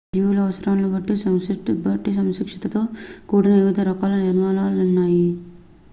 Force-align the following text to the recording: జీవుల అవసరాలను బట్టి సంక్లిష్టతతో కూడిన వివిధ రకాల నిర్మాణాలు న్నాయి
జీవుల 0.13 0.37
అవసరాలను 0.43 0.87
బట్టి 1.83 2.11
సంక్లిష్టతతో 2.15 2.81
కూడిన 3.29 3.53
వివిధ 3.59 3.79
రకాల 3.89 4.13
నిర్మాణాలు 4.25 4.83
న్నాయి 4.85 5.25